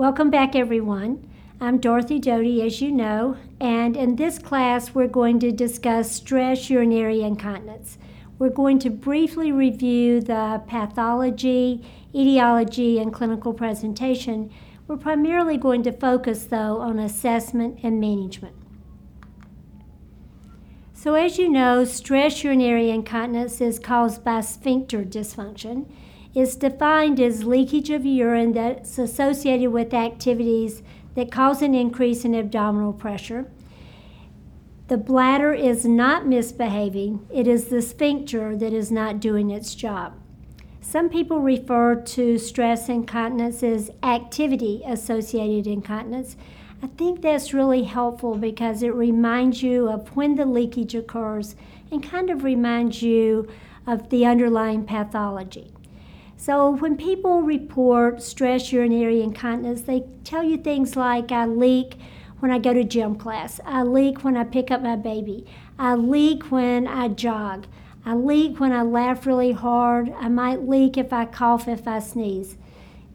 [0.00, 1.28] Welcome back, everyone.
[1.60, 6.70] I'm Dorothy Doughty, as you know, and in this class, we're going to discuss stress
[6.70, 7.98] urinary incontinence.
[8.38, 11.84] We're going to briefly review the pathology,
[12.14, 14.50] etiology, and clinical presentation.
[14.88, 18.56] We're primarily going to focus, though, on assessment and management.
[20.94, 25.84] So, as you know, stress urinary incontinence is caused by sphincter dysfunction
[26.34, 30.82] is defined as leakage of urine that's associated with activities
[31.14, 33.50] that cause an increase in abdominal pressure.
[34.88, 40.14] The bladder is not misbehaving, it is the sphincter that is not doing its job.
[40.80, 46.36] Some people refer to stress incontinence as activity associated incontinence.
[46.82, 51.54] I think that's really helpful because it reminds you of when the leakage occurs
[51.92, 53.48] and kind of reminds you
[53.86, 55.72] of the underlying pathology.
[56.40, 61.98] So when people report stress urinary incontinence, they tell you things like I leak
[62.38, 65.44] when I go to gym class, I leak when I pick up my baby,
[65.78, 67.66] I leak when I jog,
[68.06, 71.98] I leak when I laugh really hard, I might leak if I cough, if I
[71.98, 72.56] sneeze.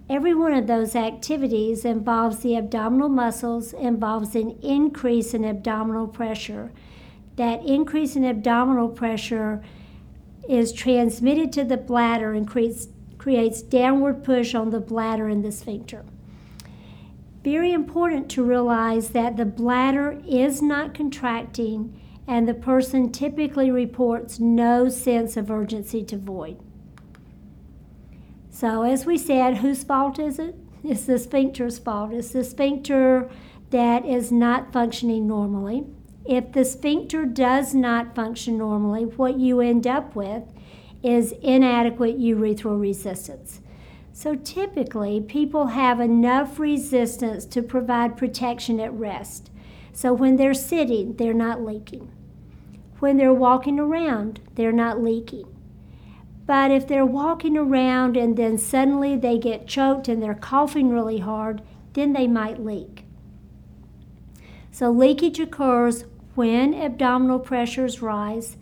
[0.08, 6.72] Every one of those activities involves the abdominal muscles, involves an increase in abdominal pressure.
[7.38, 9.64] That increase in abdominal pressure
[10.48, 12.88] is transmitted to the bladder and creates
[13.26, 16.06] creates downward push on the bladder and the sphincter.
[17.44, 24.40] Very important to realize that the bladder is not contracting and the person typically reports
[24.40, 26.60] no sense of urgency to void.
[28.52, 30.56] So, as we said, whose fault is it?
[30.84, 32.14] It's the sphincter's fault.
[32.14, 33.28] It's the sphincter
[33.72, 35.88] that is not functioning normally.
[36.28, 40.44] If the sphincter does not function normally, what you end up with
[41.04, 43.62] is inadequate urethral resistance.
[44.14, 49.52] So typically, people have enough resistance to provide protection at rest.
[49.92, 52.12] So when they're sitting, they're not leaking.
[53.00, 55.46] When they're walking around, they're not leaking.
[56.46, 61.20] But if they're walking around and then suddenly they get choked and they're coughing really
[61.20, 61.62] hard,
[61.94, 63.04] then they might leak.
[64.72, 66.06] So leakage occurs
[66.36, 68.58] when abdominal pressures rise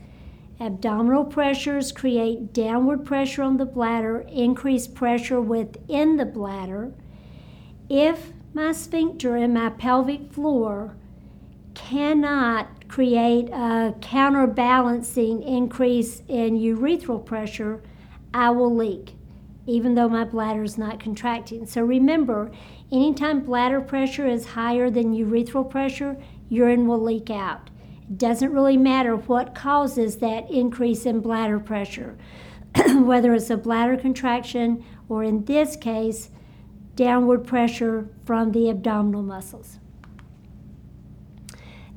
[0.59, 6.94] Abdominal pressures create downward pressure on the bladder, increase pressure within the bladder.
[7.90, 10.96] If my sphincter and my pelvic floor
[11.74, 17.81] cannot create a counterbalancing increase in urethral pressure,
[18.31, 19.16] I will leak,
[19.66, 21.66] even though my bladder is not contracting.
[21.66, 22.52] So remember,
[22.91, 26.16] anytime bladder pressure is higher than urethral pressure,
[26.47, 27.72] urine will leak out.
[28.18, 32.18] Doesn't really matter what causes that increase in bladder pressure,
[32.96, 36.29] whether it's a bladder contraction or, in this case,
[36.96, 39.79] downward pressure from the abdominal muscles.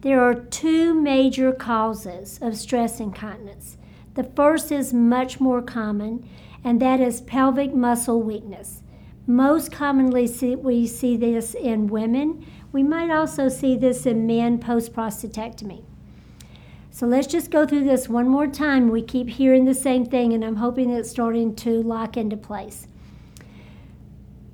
[0.03, 3.77] There are two major causes of stress incontinence.
[4.15, 6.29] The first is much more common,
[6.63, 8.83] and that is pelvic muscle weakness.
[9.27, 12.47] Most commonly, see, we see this in women.
[12.71, 15.86] We might also see this in men post prostatectomy.
[16.97, 18.89] So let's just go through this one more time.
[18.89, 22.89] We keep hearing the same thing, and I'm hoping it's starting to lock into place.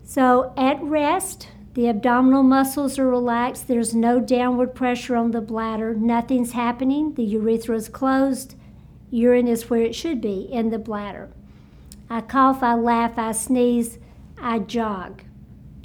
[0.02, 3.68] So at rest, the abdominal muscles are relaxed.
[3.68, 5.94] There's no downward pressure on the bladder.
[5.94, 7.14] Nothing's happening.
[7.14, 8.56] The urethra is closed.
[9.12, 11.30] Urine is where it should be in the bladder.
[12.10, 14.00] I cough, I laugh, I sneeze,
[14.36, 15.22] I jog.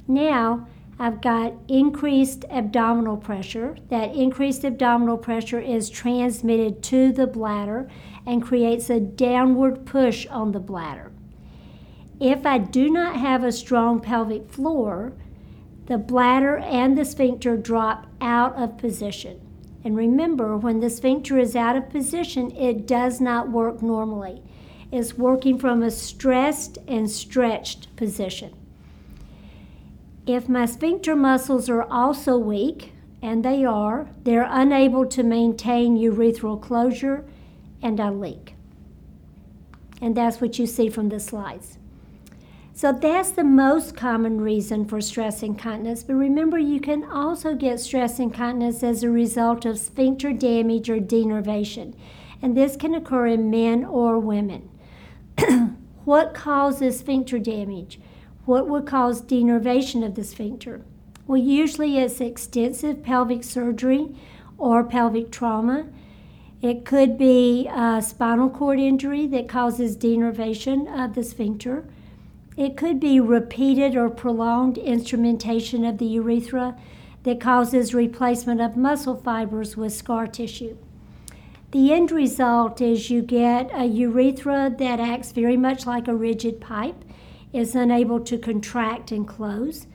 [0.08, 0.66] Now,
[1.00, 3.76] I've got increased abdominal pressure.
[3.88, 7.88] That increased abdominal pressure is transmitted to the bladder
[8.26, 11.12] and creates a downward push on the bladder.
[12.18, 15.12] If I do not have a strong pelvic floor,
[15.86, 19.40] the bladder and the sphincter drop out of position.
[19.84, 24.42] And remember, when the sphincter is out of position, it does not work normally.
[24.90, 28.57] It's working from a stressed and stretched position.
[30.28, 32.92] If my sphincter muscles are also weak,
[33.22, 37.24] and they are, they're unable to maintain urethral closure
[37.80, 38.54] and I leak.
[40.02, 41.78] And that's what you see from the slides.
[42.74, 46.02] So that's the most common reason for stress incontinence.
[46.02, 50.98] But remember, you can also get stress incontinence as a result of sphincter damage or
[50.98, 51.94] denervation.
[52.42, 54.68] And this can occur in men or women.
[56.04, 57.98] what causes sphincter damage?
[58.48, 60.80] What would cause denervation of the sphincter?
[61.26, 64.16] Well, usually it's extensive pelvic surgery
[64.56, 65.88] or pelvic trauma.
[66.62, 71.84] It could be a spinal cord injury that causes denervation of the sphincter.
[72.56, 76.74] It could be repeated or prolonged instrumentation of the urethra
[77.24, 80.78] that causes replacement of muscle fibers with scar tissue.
[81.72, 86.62] The end result is you get a urethra that acts very much like a rigid
[86.62, 87.04] pipe,
[87.52, 89.86] is unable to contract and close.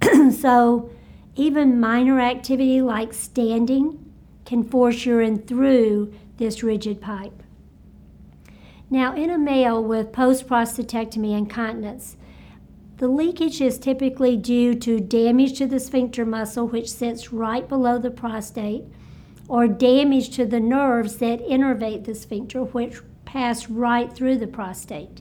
[0.32, 0.90] so,
[1.34, 4.12] even minor activity like standing
[4.44, 7.42] can force urine through this rigid pipe.
[8.88, 12.16] Now, in a male with post prostatectomy incontinence,
[12.98, 17.98] the leakage is typically due to damage to the sphincter muscle, which sits right below
[17.98, 18.84] the prostate,
[19.48, 25.20] or damage to the nerves that innervate the sphincter, which pass right through the prostate.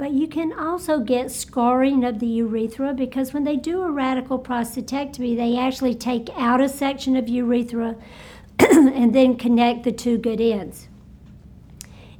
[0.00, 4.38] But you can also get scarring of the urethra because when they do a radical
[4.38, 7.96] prostatectomy, they actually take out a section of urethra
[8.58, 10.88] and then connect the two good ends.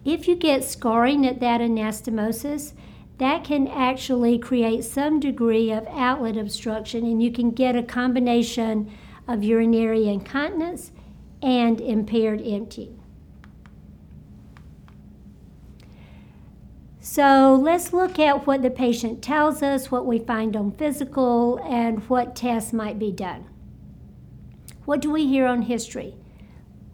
[0.04, 2.74] If you get scarring at that anastomosis,
[3.16, 8.92] that can actually create some degree of outlet obstruction, and you can get a combination
[9.26, 10.92] of urinary incontinence
[11.40, 12.99] and impaired emptying.
[17.12, 22.08] So let's look at what the patient tells us, what we find on physical, and
[22.08, 23.46] what tests might be done.
[24.84, 26.14] What do we hear on history?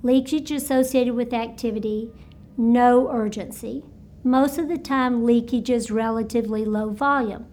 [0.03, 2.13] Leakage associated with activity,
[2.57, 3.85] no urgency.
[4.25, 7.45] Most of the time, leakage is relatively low volume.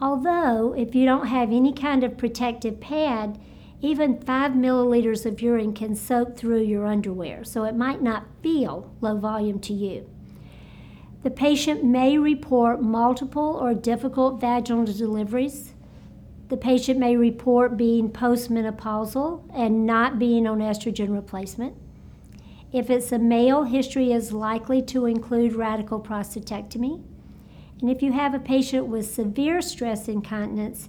[0.00, 3.38] Although, if you don't have any kind of protective pad,
[3.80, 8.92] even five milliliters of urine can soak through your underwear, so it might not feel
[9.00, 10.11] low volume to you.
[11.22, 15.72] The patient may report multiple or difficult vaginal deliveries.
[16.48, 21.76] The patient may report being postmenopausal and not being on estrogen replacement.
[22.72, 27.04] If it's a male, history is likely to include radical prostatectomy.
[27.80, 30.88] And if you have a patient with severe stress incontinence,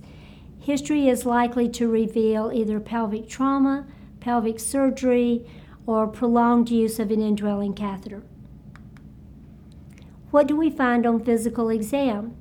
[0.59, 3.85] history is likely to reveal either pelvic trauma,
[4.19, 5.45] pelvic surgery,
[5.85, 8.23] or prolonged use of an indwelling catheter.
[10.33, 12.35] What do we find on physical exam?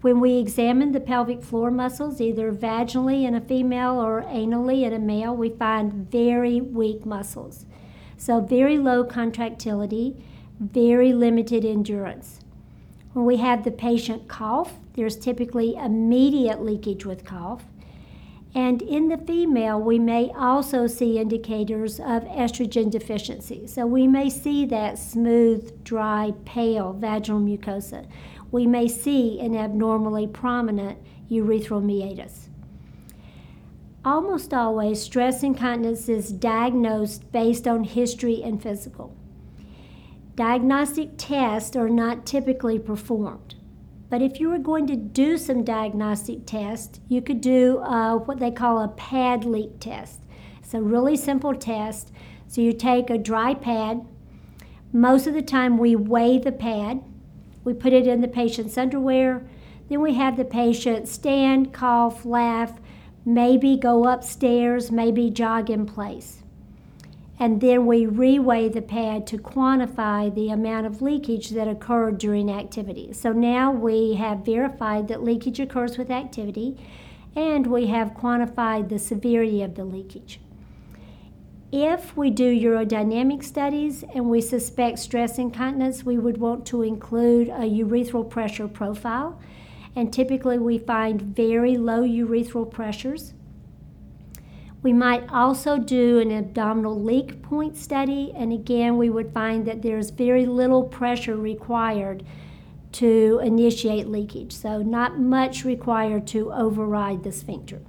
[0.00, 4.92] When we examine the pelvic floor muscles, either vaginally in a female or anally in
[4.92, 7.64] a male, we find very weak muscles.
[8.16, 10.16] So, very low contractility,
[10.58, 12.40] very limited endurance.
[13.12, 17.62] When we have the patient cough, there's typically immediate leakage with cough.
[18.56, 23.66] And in the female, we may also see indicators of estrogen deficiency.
[23.66, 28.06] So we may see that smooth, dry, pale vaginal mucosa.
[28.50, 30.98] We may see an abnormally prominent
[31.30, 32.48] urethral meatus.
[34.06, 39.14] Almost always, stress incontinence is diagnosed based on history and physical.
[40.34, 43.55] Diagnostic tests are not typically performed.
[44.08, 48.38] But if you were going to do some diagnostic tests, you could do uh, what
[48.38, 50.20] they call a pad leak test.
[50.60, 52.12] It's a really simple test.
[52.46, 54.06] So you take a dry pad.
[54.92, 57.02] Most of the time, we weigh the pad.
[57.64, 59.44] We put it in the patient's underwear.
[59.88, 62.80] Then we have the patient stand, cough, laugh,
[63.24, 66.42] maybe go upstairs, maybe jog in place.
[67.38, 72.50] And then we reweigh the pad to quantify the amount of leakage that occurred during
[72.50, 73.12] activity.
[73.12, 76.78] So now we have verified that leakage occurs with activity
[77.34, 80.40] and we have quantified the severity of the leakage.
[81.70, 87.48] If we do urodynamic studies and we suspect stress incontinence, we would want to include
[87.48, 89.38] a urethral pressure profile
[89.94, 93.32] and typically we find very low urethral pressures.
[94.86, 99.82] We might also do an abdominal leak point study, and again, we would find that
[99.82, 102.22] there's very little pressure required
[102.92, 107.82] to initiate leakage, so not much required to override the sphincter.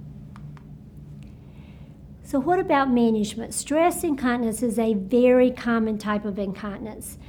[2.23, 3.53] So, what about management?
[3.53, 7.19] Stress incontinence is a very common type of incontinence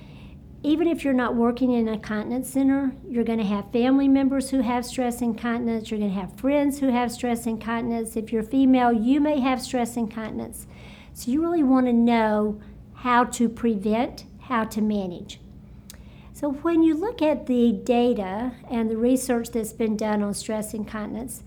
[0.68, 4.50] even if you're not working in a continence center, you're going to have family members
[4.50, 5.90] who have stress incontinence.
[5.90, 8.16] You're going to have friends who have stress incontinence.
[8.16, 10.66] If you're female, you may have stress incontinence.
[11.14, 12.60] So you really want to know
[12.96, 15.40] how to prevent, how to manage.
[16.34, 20.75] So when you look at the data and the research that's been done on stress
[20.75, 21.44] incontinence,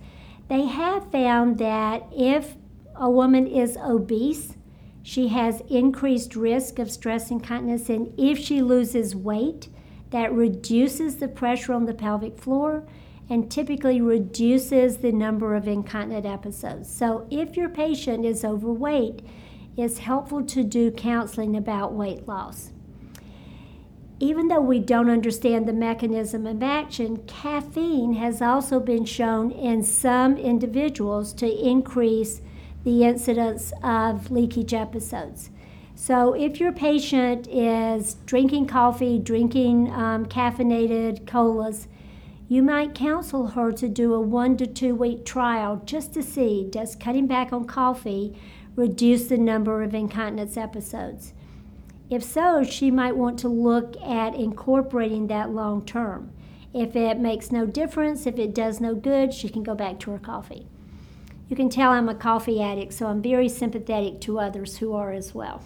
[0.47, 2.55] they have found that if
[2.95, 4.55] a woman is obese,
[5.03, 9.67] she has increased risk of stress incontinence, and if she loses weight,
[10.11, 12.83] that reduces the pressure on the pelvic floor
[13.29, 16.93] and typically reduces the number of incontinent episodes.
[16.93, 19.21] So, if your patient is overweight,
[19.77, 22.71] it's helpful to do counseling about weight loss.
[24.19, 29.81] even though we don't understand the mechanism of action, caffeine has also been shown in
[29.81, 32.39] some individuals to increase
[32.83, 35.49] the incidence of leakage episodes.
[35.95, 41.87] So, if your patient is drinking coffee, drinking um, caffeinated colas,
[42.47, 46.67] you might counsel her to do a one to two week trial just to see
[46.69, 48.35] does cutting back on coffee
[48.75, 51.33] reduce the number of incontinence episodes.
[52.09, 56.31] If so, she might want to look at incorporating that long term.
[56.73, 60.11] If it makes no difference, if it does no good, she can go back to
[60.11, 60.67] her coffee.
[61.51, 65.11] You can tell I'm a coffee addict, so I'm very sympathetic to others who are
[65.11, 65.61] as well.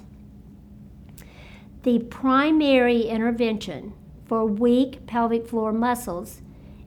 [1.84, 3.94] The primary intervention
[4.26, 6.42] for weak pelvic floor muscles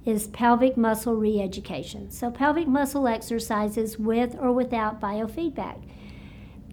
[0.05, 2.11] is pelvic muscle re education.
[2.11, 5.81] So, pelvic muscle exercises with or without biofeedback.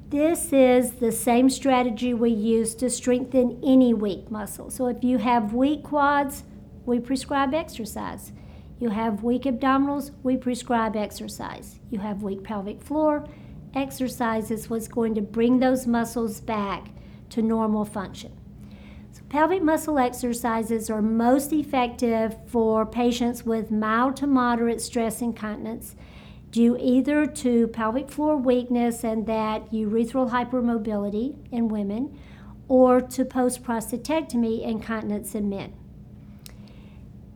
[0.10, 4.72] This is the same strategy we use to strengthen any weak muscle.
[4.72, 6.44] So, if you have weak quads,
[6.88, 8.32] we prescribe exercise.
[8.80, 11.80] You have weak abdominals, we prescribe exercise.
[11.90, 13.26] You have weak pelvic floor,
[13.74, 16.90] exercise is what's going to bring those muscles back
[17.30, 18.34] to normal function.
[19.12, 25.96] So pelvic muscle exercises are most effective for patients with mild to moderate stress incontinence
[26.52, 32.18] due either to pelvic floor weakness and that urethral hypermobility in women
[32.68, 35.74] or to post prostatectomy incontinence in men.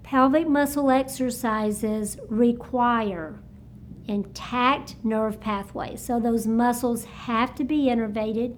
[0.10, 3.40] Pelvic muscle exercises require
[4.08, 8.56] intact nerve pathways, so those muscles have to be innervated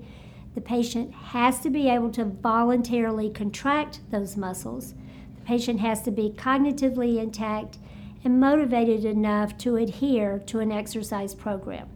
[0.53, 4.93] the patient has to be able to voluntarily contract those muscles.
[5.35, 7.77] The patient has to be cognitively intact
[8.23, 11.87] and motivated enough to adhere to an exercise program.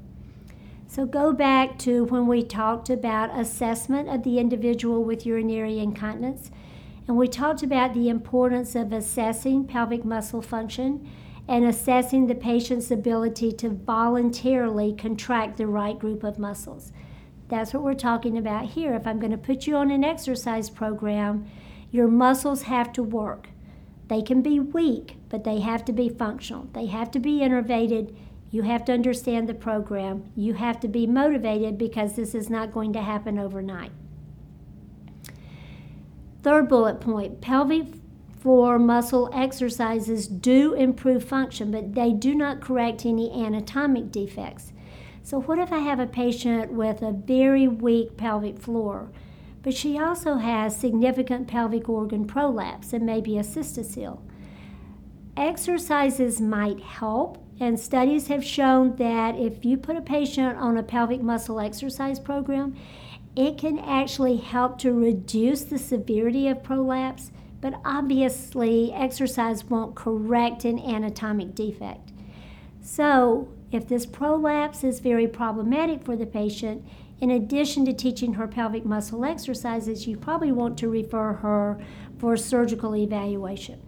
[0.87, 6.51] So go back to when we talked about assessment of the individual with urinary incontinence,
[7.07, 11.07] and we talked about the importance of assessing pelvic muscle function
[11.47, 16.91] and assessing the patient's ability to voluntarily contract the right group of muscles.
[17.47, 18.95] That's what we're talking about here.
[18.95, 21.45] If I'm going to put you on an exercise program,
[21.91, 23.49] your muscles have to work.
[24.07, 26.67] They can be weak, but they have to be functional.
[26.73, 28.15] They have to be innervated.
[28.49, 30.31] You have to understand the program.
[30.35, 33.91] You have to be motivated because this is not going to happen overnight.
[36.45, 37.87] Third bullet point pelvic
[38.39, 44.71] floor muscle exercises do improve function, but they do not correct any anatomic defects.
[45.23, 49.09] So, what if I have a patient with a very weak pelvic floor,
[49.63, 54.21] but she also has significant pelvic organ prolapse and maybe a cystocele?
[55.35, 60.83] Exercises might help, and studies have shown that if you put a patient on a
[60.83, 62.75] pelvic muscle exercise program,
[63.35, 70.65] it can actually help to reduce the severity of prolapse, but obviously, exercise won't correct
[70.65, 72.11] an anatomic defect.
[72.81, 76.85] So, if this prolapse is very problematic for the patient,
[77.19, 81.79] in addition to teaching her pelvic muscle exercises, you probably want to refer her
[82.17, 83.81] for surgical evaluation.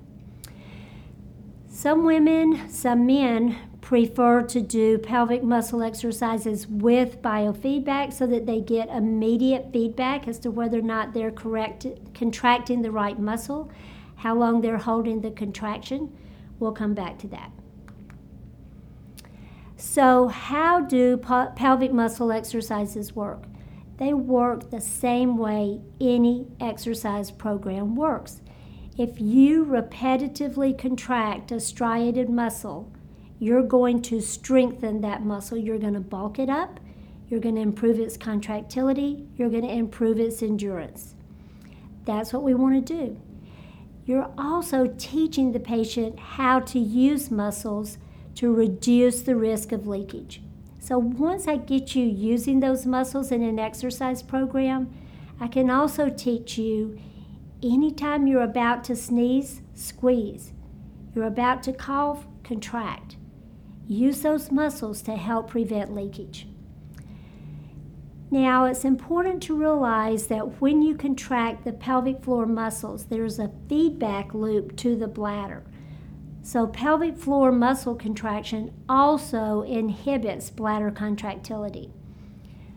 [1.70, 8.60] Some women, some men prefer to do pelvic muscle exercises with biofeedback so that they
[8.60, 13.72] get immediate feedback as to whether or not they're correct, contracting the right muscle,
[14.17, 16.15] how long they're holding the contraction.
[16.60, 17.51] We'll come back to that.
[19.79, 23.43] So, how do pelvic muscle exercises work?
[23.98, 28.41] They work the same way any exercise program works.
[28.98, 32.91] If you repetitively contract a striated muscle,
[33.39, 35.58] you're going to strengthen that muscle.
[35.58, 36.79] You're going to bulk it up.
[37.29, 39.27] You're going to improve its contractility.
[39.36, 41.13] You're going to improve its endurance.
[42.06, 43.20] That's what we want to do.
[44.06, 47.98] You're also teaching the patient how to use muscles
[48.36, 50.41] to reduce the risk of leakage.
[50.79, 54.94] So once I get you using those muscles in an exercise program,
[55.39, 56.98] I can also teach you
[57.62, 60.53] anytime you're about to sneeze, squeeze.
[61.13, 63.16] You're about to cough, contract.
[63.88, 66.48] Use those muscles to help prevent leakage.
[68.29, 73.51] Now, it's important to realize that when you contract the pelvic floor muscles, there's a
[73.70, 75.63] feedback loop to the bladder.
[76.41, 81.94] So, pelvic floor muscle contraction also inhibits bladder contractility.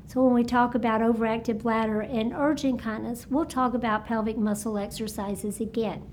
[0.07, 4.79] So, when we talk about overactive bladder and urge incontinence, we'll talk about pelvic muscle
[4.79, 6.13] exercises again.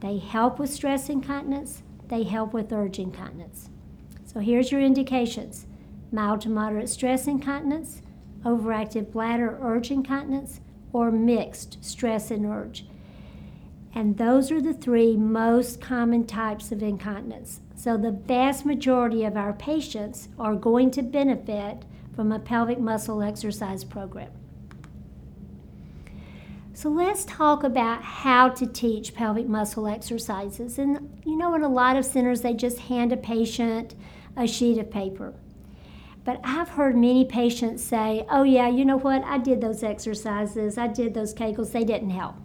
[0.00, 3.68] They help with stress incontinence, they help with urge incontinence.
[4.34, 5.64] So, here's your indications
[6.10, 8.02] mild to moderate stress incontinence,
[8.44, 10.60] overactive bladder urge incontinence,
[10.92, 12.84] or mixed stress and urge.
[13.94, 17.60] And those are the three most common types of incontinence.
[17.76, 21.84] So, the vast majority of our patients are going to benefit
[22.16, 24.32] from a pelvic muscle exercise program.
[26.72, 30.76] So, let's talk about how to teach pelvic muscle exercises.
[30.76, 33.94] And you know, in a lot of centers, they just hand a patient
[34.36, 35.34] a sheet of paper.
[36.24, 39.22] But I've heard many patients say, oh, yeah, you know what?
[39.24, 42.36] I did those exercises, I did those Kegels, they didn't help.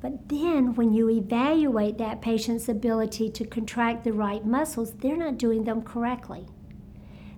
[0.00, 5.38] But then when you evaluate that patient's ability to contract the right muscles, they're not
[5.38, 6.46] doing them correctly.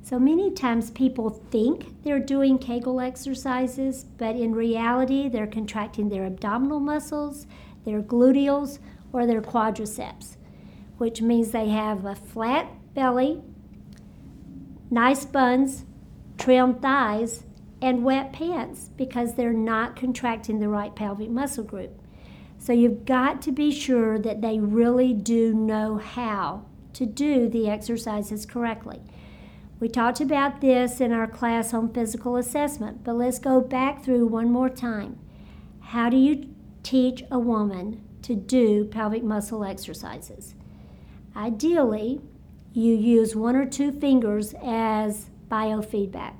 [0.02, 6.24] So many times people think they're doing Kegel exercises, but in reality, they're contracting their
[6.24, 7.46] abdominal muscles,
[7.84, 8.78] their gluteals,
[9.12, 10.36] or their quadriceps,
[11.00, 13.40] which means they have a flat belly,
[14.90, 15.86] nice buns,
[16.36, 17.44] trim thighs,
[17.80, 21.98] and wet pants because they're not contracting the right pelvic muscle group.
[22.58, 27.70] So you've got to be sure that they really do know how to do the
[27.70, 29.00] exercises correctly.
[29.80, 34.26] We talked about this in our class on physical assessment, but let's go back through
[34.26, 35.18] one more time.
[35.80, 40.54] How do you teach a woman to do pelvic muscle exercises?
[41.36, 42.20] Ideally,
[42.72, 46.34] you use one or two fingers as biofeedback.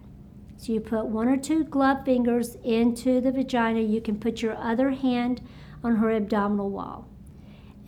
[0.56, 3.80] So you put one or two glove fingers into the vagina.
[3.80, 5.40] You can put your other hand
[5.82, 7.08] on her abdominal wall.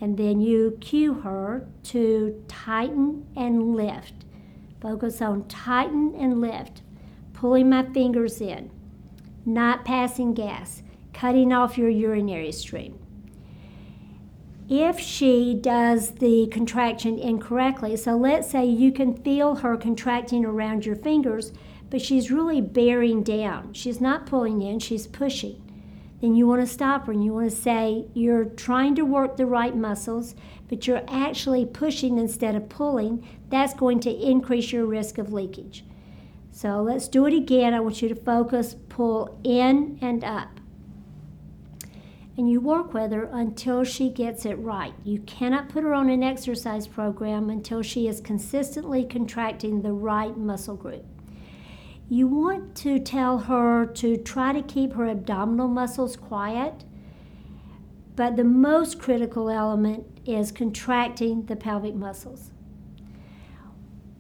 [0.01, 4.25] And then you cue her to tighten and lift.
[4.81, 6.83] Focus on tighten and lift,
[7.35, 8.71] pulling my fingers in,
[9.45, 10.83] not passing gas,
[11.13, 12.99] cutting off your urinary stream.
[14.75, 20.87] If she does the contraction incorrectly, so let's say you can feel her contracting around
[20.87, 21.53] your fingers,
[21.91, 23.75] but she's really bearing down.
[23.75, 25.63] She's not pulling in, she's pushing
[26.23, 29.37] then you want to stop her and you want to say you're trying to work
[29.37, 30.37] the right muscles,
[30.69, 33.27] but you're actually pushing instead of pulling.
[33.49, 35.85] That's going to increase your risk of leakage.
[36.53, 37.75] So let's do it again.
[37.75, 40.61] I want you to focus, pull in and up.
[42.37, 44.95] And you work with her until she gets it right.
[45.05, 50.37] You cannot put her on an exercise program until she is consistently contracting the right
[50.37, 51.05] muscle group.
[52.09, 56.85] You want to tell her to try to keep her abdominal muscles quiet,
[58.17, 62.51] but the most critical element is contracting the pelvic muscles.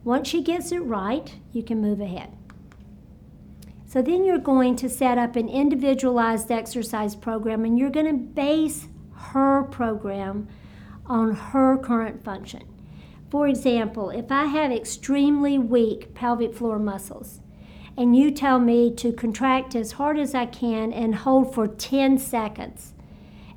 [0.04, 2.30] Once she gets it right, you can move ahead.
[3.92, 8.14] So then you're going to set up an individualized exercise program and you're going to
[8.14, 10.48] base her program
[11.04, 12.62] on her current function.
[13.28, 17.42] For example, if I have extremely weak pelvic floor muscles,
[17.94, 22.16] and you tell me to contract as hard as I can and hold for 10
[22.16, 22.94] seconds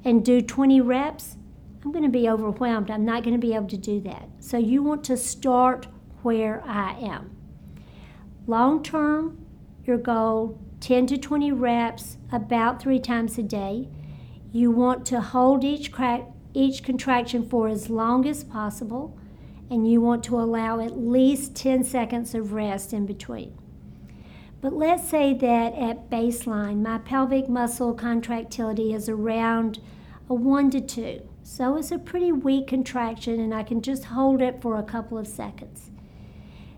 [0.04, 1.38] and do 20 reps,
[1.82, 2.92] I'm going to be overwhelmed.
[2.92, 4.28] I'm not going to be able to do that.
[4.42, 5.88] So you want to start
[6.24, 7.38] where I am.
[8.48, 9.45] Long term,
[9.88, 13.88] your goal 10 to 20 reps about three times a day.
[14.52, 15.92] You want to hold each,
[16.54, 19.18] each contraction for as long as possible,
[19.70, 23.58] and you want to allow at least 10 seconds of rest in between.
[24.62, 29.80] But let's say that at baseline, my pelvic muscle contractility is around
[30.30, 31.22] a 1 to 2.
[31.44, 35.18] So it's a pretty weak contraction, and I can just hold it for a couple
[35.20, 35.92] of seconds.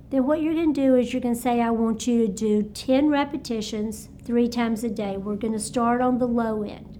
[0.10, 2.32] Then, what you're going to do is you're going to say, I want you to
[2.32, 5.18] do 10 repetitions three times a day.
[5.18, 6.98] We're going to start on the low end.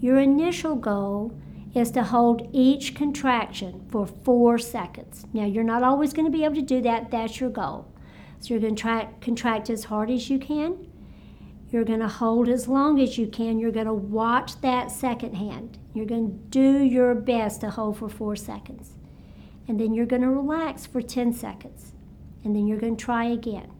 [0.00, 1.38] Your initial goal
[1.74, 5.26] is to hold each contraction for four seconds.
[5.32, 7.90] Now, you're not always going to be able to do that, that's your goal.
[8.40, 10.86] So you're going to try, contract as hard as you can.
[11.70, 13.58] You're going to hold as long as you can.
[13.58, 15.78] You're going to watch that second hand.
[15.94, 18.95] You're going to do your best to hold for four seconds.
[19.68, 21.92] And then you're going to relax for 10 seconds.
[22.44, 23.70] And then you're going to try again.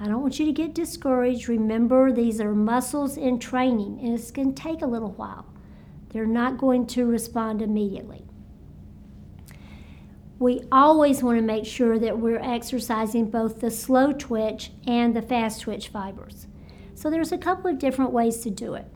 [0.00, 1.48] I don't want you to get discouraged.
[1.48, 5.46] Remember, these are muscles in training, and it's going to take a little while.
[6.10, 8.24] They're not going to respond immediately
[10.42, 15.22] we always want to make sure that we're exercising both the slow twitch and the
[15.22, 16.48] fast twitch fibers.
[16.96, 18.86] So there's a couple of different ways to do it.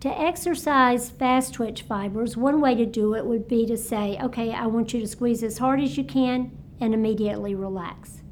[0.00, 4.52] To exercise fast twitch fibers, one way to do it would be to say, okay,
[4.52, 8.22] I want you to squeeze as hard as you can and immediately relax.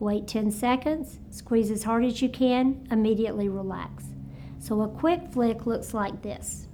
[0.00, 4.06] Wait 10 seconds, squeeze as hard as you can, immediately relax.
[4.58, 6.66] So a quick flick looks like this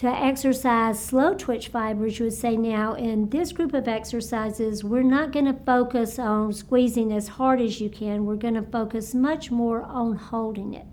[0.00, 5.02] to exercise slow twitch fibers, you would say now in this group of exercises, we're
[5.02, 8.24] not going to focus on squeezing as hard as you can.
[8.24, 10.86] We're going to focus much more on holding it.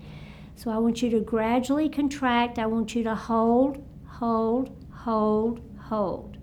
[0.57, 2.57] So I want you to gradually contract.
[2.57, 6.35] I want you to hold, hold, hold, hold.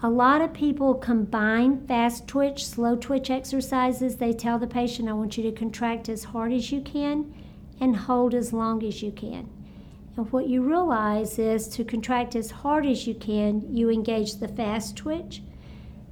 [0.00, 4.16] A lot of people combine fast twitch, slow twitch exercises.
[4.16, 7.34] They tell the patient, I want you to contract as hard as you can
[7.80, 9.50] and hold as long as you can.
[10.16, 14.46] And what you realize is to contract as hard as you can, you engage the
[14.46, 15.42] fast twitch.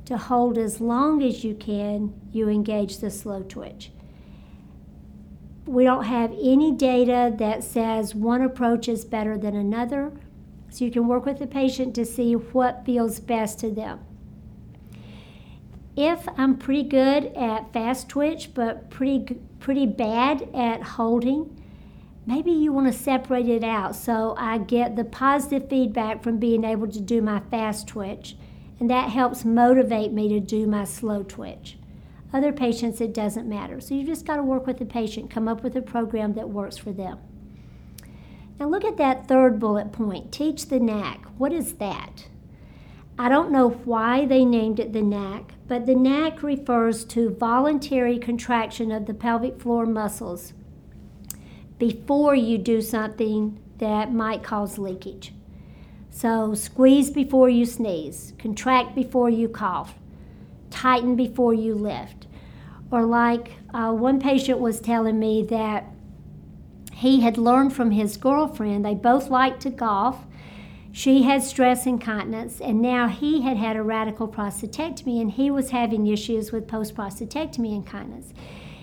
[0.06, 3.92] To hold as long as you can, you engage the slow twitch.
[5.66, 10.12] We don't have any data that says one approach is better than another.
[10.70, 14.00] So you can work with the patient to see what feels best to them.
[15.96, 21.57] If I'm pretty good at fast twitch, but pretty pretty bad at holding,
[22.27, 26.64] maybe you want to separate it out so I get the positive feedback from being
[26.64, 28.37] able to do my fast twitch,
[28.81, 31.79] and that helps motivate me to do my slow twitch.
[32.34, 33.80] Other patients, it doesn't matter.
[33.80, 36.48] So you just got to work with the patient, come up with a program that
[36.48, 37.20] works for them.
[38.58, 41.24] Now look at that third bullet point teach the knack.
[41.38, 42.26] What is that?
[43.16, 48.18] I don't know why they named it the knack, but the knack refers to voluntary
[48.18, 50.54] contraction of the pelvic floor muscles
[51.78, 55.32] before you do something that might cause leakage.
[56.10, 59.94] So squeeze before you sneeze, contract before you cough,
[60.74, 62.26] tighten before you lift.
[62.90, 65.87] Or like uh, one patient was telling me that
[66.92, 68.84] he had learned from his girlfriend.
[68.84, 70.26] They both liked to golf.
[70.92, 75.70] She had stress incontinence, and now he had had a radical prostatectomy, and he was
[75.70, 78.32] having issues with post prostatectomy incontinence.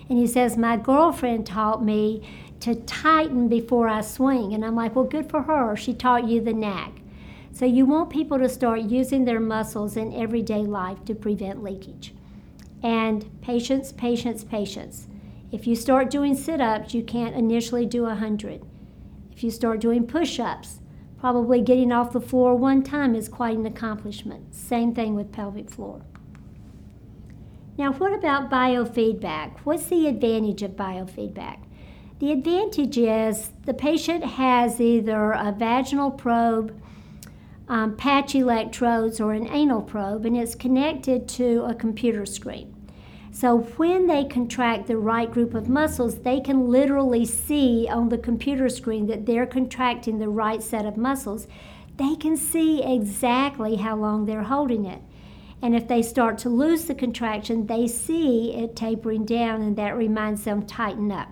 [0.08, 2.22] And he says, My girlfriend taught me
[2.60, 4.52] to tighten before I swing.
[4.52, 5.76] And I'm like, Well, good for her.
[5.76, 7.01] She taught you the knack.
[7.54, 12.14] So you want people to start using their muscles in everyday life to prevent leakage.
[12.82, 15.06] And patience, patience, patience.
[15.52, 18.64] If you start doing sit ups, you can't initially do 100.
[19.30, 20.80] If you start doing push ups,
[21.20, 24.54] probably getting off the floor one time is quite an accomplishment.
[24.54, 26.02] Same thing with pelvic floor.
[27.76, 29.58] Now, what about biofeedback?
[29.64, 31.58] What's the advantage of biofeedback?
[32.18, 36.81] The advantage is the patient has either a vaginal probe,
[37.68, 42.74] um, patch electrodes, or an anal probe, and it's connected to a computer screen.
[43.30, 48.18] So when they contract the right group of muscles, they can literally see on the
[48.18, 51.48] computer screen that they're contracting the right set of muscles.
[51.96, 55.00] They can see exactly how long they're holding it.
[55.62, 59.96] And if they start to lose the contraction, they see it tapering down, and that
[59.96, 61.28] reminds them to tighten up.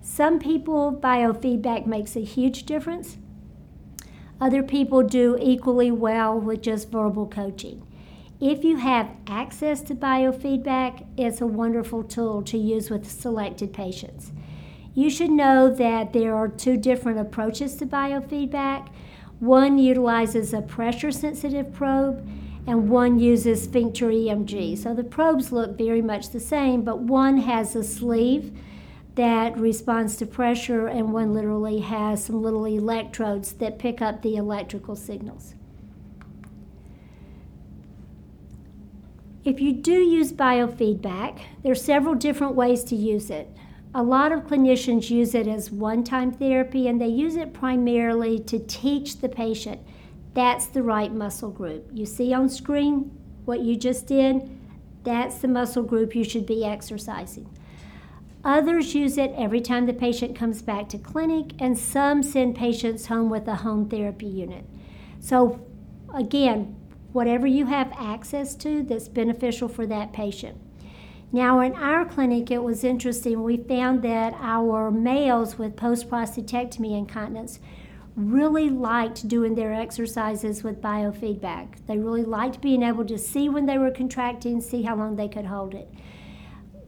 [0.00, 3.18] Some people, biofeedback makes a huge difference.
[4.40, 7.86] Other people do equally well with just verbal coaching.
[8.38, 14.32] If you have access to biofeedback, it's a wonderful tool to use with selected patients.
[14.94, 18.88] You should know that there are two different approaches to biofeedback.
[19.40, 22.26] One utilizes a pressure sensitive probe,
[22.66, 24.76] and one uses sphincter EMG.
[24.76, 28.52] So the probes look very much the same, but one has a sleeve
[29.16, 34.36] that responds to pressure, and one literally has some little electrodes that pick up the
[34.36, 35.54] electrical signals.
[39.44, 43.48] If you do use biofeedback, there are several different ways to use it.
[43.94, 48.38] A lot of clinicians use it as one time therapy and they use it primarily
[48.40, 49.80] to teach the patient
[50.36, 51.88] that's the right muscle group.
[51.94, 53.10] You see on screen
[53.46, 54.50] what you just did?
[55.02, 57.48] That's the muscle group you should be exercising.
[58.46, 63.06] Others use it every time the patient comes back to clinic, and some send patients
[63.06, 64.64] home with a home therapy unit.
[65.18, 65.66] So,
[66.14, 66.76] again,
[67.12, 70.60] whatever you have access to that's beneficial for that patient.
[71.32, 73.42] Now, in our clinic, it was interesting.
[73.42, 77.58] We found that our males with post prostatectomy incontinence
[78.14, 81.84] really liked doing their exercises with biofeedback.
[81.88, 85.28] They really liked being able to see when they were contracting, see how long they
[85.28, 85.92] could hold it.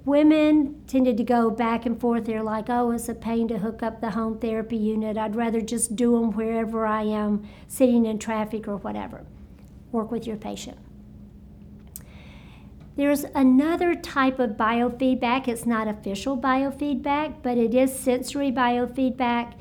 [0.09, 2.25] Women tended to go back and forth.
[2.25, 5.19] They're like, oh, it's a pain to hook up the home therapy unit.
[5.19, 9.27] I'd rather just do them wherever I am, sitting in traffic or whatever
[9.93, 10.79] work with your patient.
[12.97, 15.47] There's another type of biofeedback.
[15.47, 19.53] It's not official biofeedback, but it is sensory biofeedback.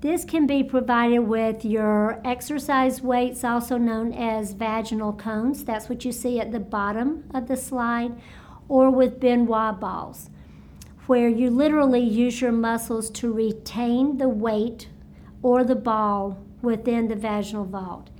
[0.00, 5.62] This can be provided with your exercise weights, also known as vaginal cones.
[5.62, 8.20] That's what you see at the bottom of the slide,
[8.68, 10.30] or with Ben Wa balls,
[11.06, 14.88] where you literally use your muscles to retain the weight
[15.42, 18.10] or the ball within the vaginal vault.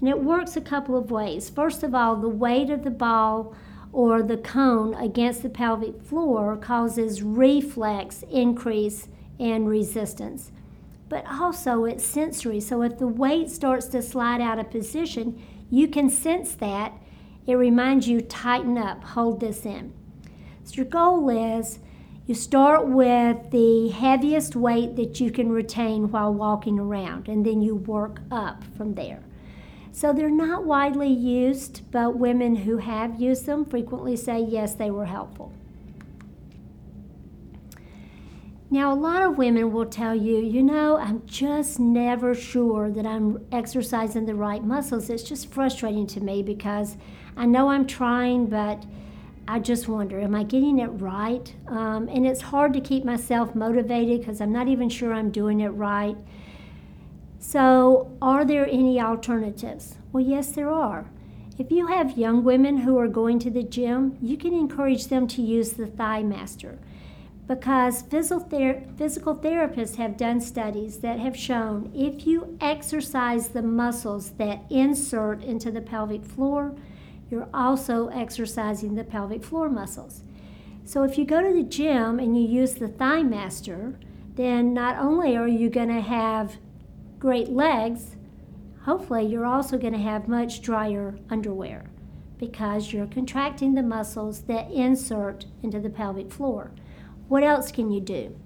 [0.00, 1.50] And it works a couple of ways.
[1.50, 3.54] First of all, the weight of the ball
[3.92, 9.08] or the cone against the pelvic floor causes reflex increase
[9.38, 10.52] and resistance.
[11.08, 12.60] But also, it's sensory.
[12.60, 16.92] So, if the weight starts to slide out of position, you can sense that.
[17.50, 19.92] It reminds you, tighten up, hold this in.
[20.62, 21.80] So, your goal is
[22.26, 27.60] you start with the heaviest weight that you can retain while walking around, and then
[27.60, 29.24] you work up from there.
[29.90, 34.92] So they're not widely used, but women who have used them frequently say yes, they
[34.92, 35.52] were helpful.
[38.72, 43.04] Now, a lot of women will tell you, you know, I'm just never sure that
[43.04, 45.10] I'm exercising the right muscles.
[45.10, 46.96] It's just frustrating to me because
[47.36, 48.86] I know I'm trying, but
[49.48, 51.52] I just wonder, am I getting it right?
[51.66, 55.58] Um, and it's hard to keep myself motivated because I'm not even sure I'm doing
[55.58, 56.16] it right.
[57.40, 59.96] So, are there any alternatives?
[60.12, 61.10] Well, yes, there are.
[61.58, 65.26] If you have young women who are going to the gym, you can encourage them
[65.26, 66.78] to use the Thigh Master
[67.50, 68.46] because physical,
[69.34, 75.72] therapists have done studies that have shown if you exercise the muscles that insert into
[75.72, 76.72] the pelvic floor,
[77.28, 80.22] you're also exercising the pelvic floor muscles.
[80.84, 83.98] So if you go to the gym and you use the Thigh Master,
[84.36, 86.56] then not only are you going to have
[87.18, 88.14] great legs,
[88.82, 91.90] hopefully you're also going to have much drier underwear
[92.38, 96.70] because you're contracting the muscles that insert into the pelvic floor.
[97.30, 98.36] What else can you do?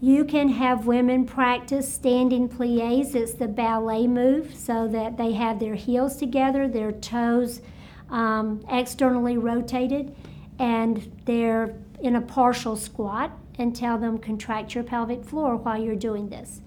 [0.00, 3.14] You can have women practice standing plies.
[3.14, 7.60] It's the ballet move so that they have their heels together, their toes
[8.08, 10.16] um, externally rotated,
[10.58, 15.94] and they're in a partial squat and tell them contract your pelvic floor while you're
[15.94, 16.62] doing this.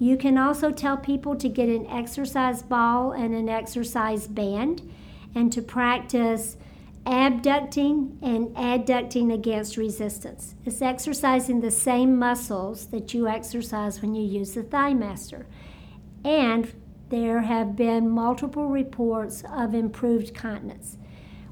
[0.00, 4.82] You can also tell people to get an exercise ball and an exercise band
[5.32, 6.56] and to practice
[7.10, 10.54] abducting and adducting against resistance.
[10.64, 15.46] It's exercising the same muscles that you exercise when you use the Thigh Master.
[16.24, 16.72] And
[17.08, 20.98] there have been multiple reports of improved continence.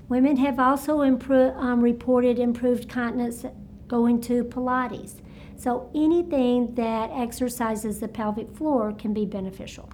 [0.08, 3.44] Women have also um, reported improved continence
[3.88, 5.16] going to Pilates.
[5.56, 9.90] So anything that exercises the pelvic floor can be beneficial.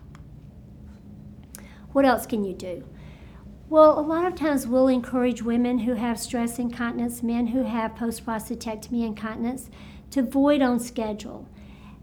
[1.92, 2.84] What else can you do?
[3.74, 7.96] Well, a lot of times we'll encourage women who have stress incontinence, men who have
[7.96, 9.68] post prostatectomy incontinence,
[10.12, 11.48] to void on schedule.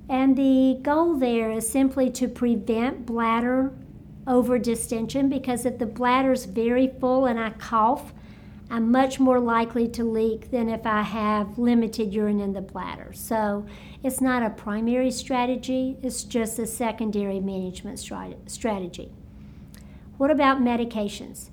[0.10, 3.72] And the goal there is simply to prevent bladder
[4.28, 8.14] over distension because if the bladder is very full and I cough,
[8.70, 13.14] I'm much more likely to leak than if I have limited urine in the bladder.
[13.14, 13.66] So
[14.04, 19.14] it's not a primary strategy, it's just a secondary management strategy.
[20.18, 21.51] What about medications?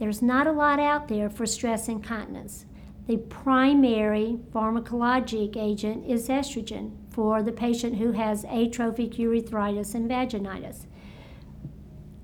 [0.00, 2.64] There's not a lot out there for stress incontinence.
[3.06, 10.86] The primary pharmacologic agent is estrogen for the patient who has atrophic urethritis and vaginitis.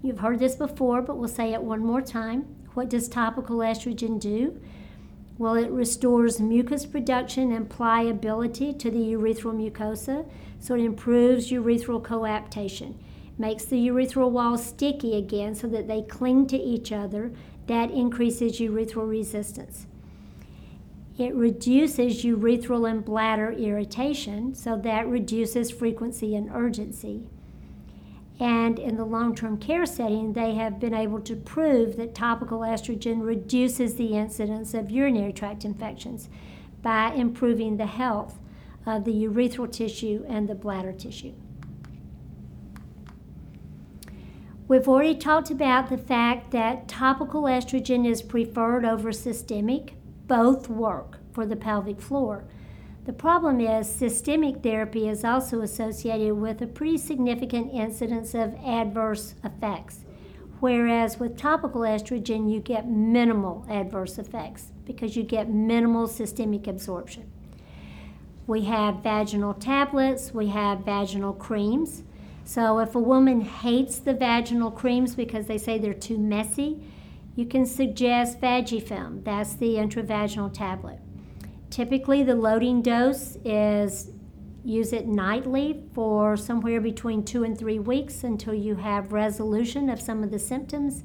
[0.02, 2.46] You've heard this before, but we'll say it one more time.
[2.72, 4.58] What does topical estrogen do?
[5.36, 10.26] Well, it restores mucus production and pliability to the urethral mucosa,
[10.60, 12.94] so it improves urethral coaptation,
[13.36, 17.32] makes the urethral walls sticky again so that they cling to each other.
[17.66, 19.86] That increases urethral resistance.
[21.18, 27.26] It reduces urethral and bladder irritation, so that reduces frequency and urgency.
[28.38, 32.60] And in the long term care setting, they have been able to prove that topical
[32.60, 36.28] estrogen reduces the incidence of urinary tract infections
[36.82, 38.38] by improving the health
[38.84, 41.32] of the urethral tissue and the bladder tissue.
[44.68, 49.94] We've already talked about the fact that topical estrogen is preferred over systemic
[50.26, 52.46] both work for the pelvic floor.
[53.04, 59.36] The problem is systemic therapy is also associated with a pretty significant incidence of adverse
[59.44, 60.04] effects,
[60.58, 67.30] whereas with topical estrogen, you get minimal adverse effects because you get minimal systemic absorption.
[68.48, 72.02] We have vaginal tablets, we have vaginal creams.
[72.46, 76.80] So if a woman hates the vaginal creams because they say they're too messy,
[77.34, 79.24] you can suggest Vagifem.
[79.24, 81.00] That's the intravaginal tablet.
[81.70, 84.10] Typically, the loading dose is
[84.64, 90.00] use it nightly for somewhere between two and three weeks until you have resolution of
[90.00, 91.02] some of the symptoms.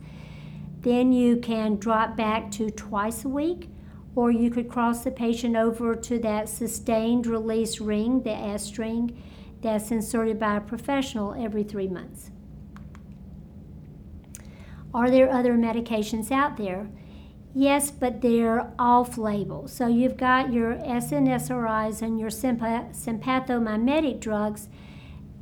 [0.81, 3.67] Then you can drop back to twice a week,
[4.15, 9.15] or you could cross the patient over to that sustained release ring, the Estring,
[9.61, 12.31] that's inserted by a professional every three months.
[14.93, 16.89] Are there other medications out there?
[17.53, 19.67] Yes, but they're off label.
[19.67, 24.69] So you've got your SNSRIs and your sympathomimetic drugs.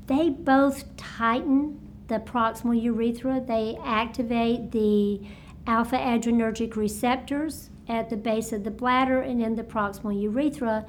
[0.07, 5.21] They both tighten the proximal urethra, they activate the
[5.67, 10.87] alpha adrenergic receptors at the base of the bladder and in the proximal urethra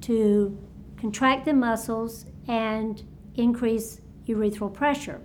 [0.00, 0.58] to
[0.96, 3.02] contract the muscles and
[3.36, 5.20] increase urethral pressure.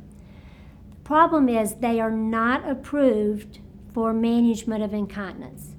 [0.90, 3.60] The problem is they are not approved
[3.94, 5.76] for management of incontinence.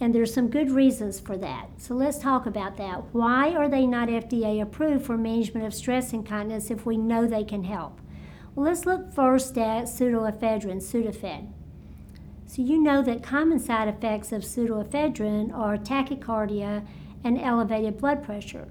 [0.00, 1.68] And there's some good reasons for that.
[1.78, 3.14] So let's talk about that.
[3.14, 7.44] Why are they not FDA approved for management of stress incontinence if we know they
[7.44, 8.00] can help?
[8.54, 11.48] Well, let's look first at pseudoephedrine, Sudafed.
[12.46, 16.86] So you know that common side effects of pseudoephedrine are tachycardia
[17.24, 18.68] and elevated blood pressure.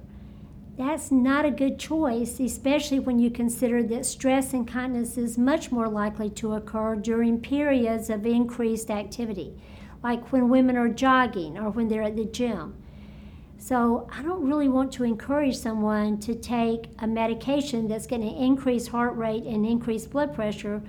[0.75, 5.87] That's not a good choice, especially when you consider that stress incontinence is much more
[5.87, 9.55] likely to occur during periods of increased activity,
[10.01, 12.75] like when women are jogging or when they're at the gym.
[13.59, 18.43] So, I don't really want to encourage someone to take a medication that's going to
[18.43, 20.81] increase heart rate and increase blood pressure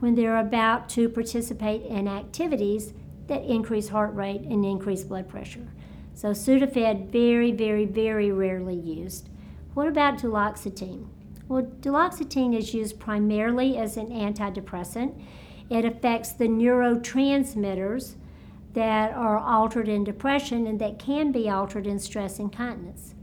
[0.00, 2.92] when they're about to participate in activities
[3.28, 5.66] that increase heart rate and increase blood pressure.
[6.16, 9.28] So Sudafed, very, very, very rarely used.
[9.74, 11.08] What about duloxetine?
[11.46, 15.22] Well, duloxetine is used primarily as an antidepressant.
[15.68, 18.14] It affects the neurotransmitters
[18.72, 23.14] that are altered in depression and that can be altered in stress incontinence.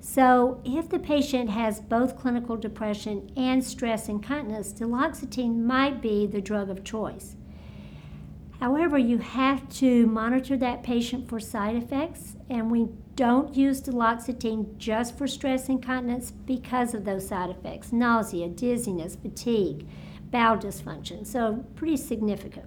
[0.00, 6.40] So, if the patient has both clinical depression and stress incontinence, duloxetine might be the
[6.40, 7.36] drug of choice.
[8.60, 14.76] However, you have to monitor that patient for side effects, and we don't use duloxetine
[14.78, 19.86] just for stress incontinence because of those side effects nausea, dizziness, fatigue,
[20.30, 21.26] bowel dysfunction.
[21.26, 22.66] So, pretty significant.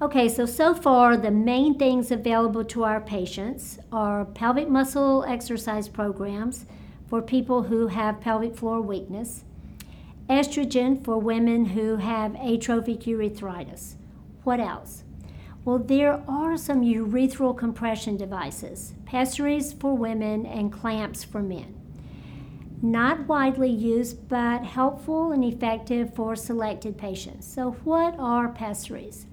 [0.00, 5.88] Okay, so so far the main things available to our patients are pelvic muscle exercise
[5.88, 6.66] programs
[7.06, 9.44] for people who have pelvic floor weakness,
[10.32, 13.96] estrogen for women who have atrophic urethritis.
[14.44, 15.04] What else?
[15.62, 21.78] Well, there are some urethral compression devices, pessaries for women and clamps for men.
[22.80, 27.46] Not widely used, but helpful and effective for selected patients.
[27.46, 29.26] So, what are pessaries?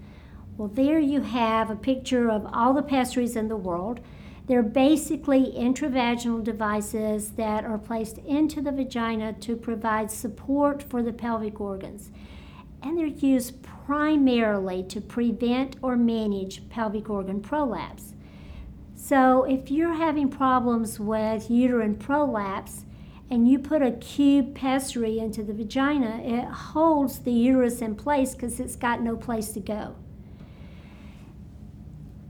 [0.58, 4.02] Well, there you have a picture of all the pessaries in the world.
[4.50, 11.14] They're basically intravaginal devices that are placed into the vagina to provide support for the
[11.14, 12.10] pelvic organs.
[12.82, 18.16] And they're used primarily to prevent or manage pelvic organ prolapse.
[18.96, 22.86] So, if you're having problems with uterine prolapse
[23.30, 28.34] and you put a cube pessary into the vagina, it holds the uterus in place
[28.34, 29.94] because it's got no place to go.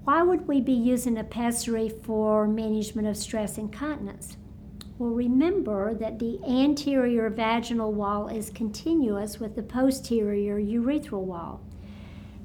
[0.03, 4.37] Why would we be using a pessary for management of stress incontinence?
[4.97, 11.61] Well, remember that the anterior vaginal wall is continuous with the posterior urethral wall.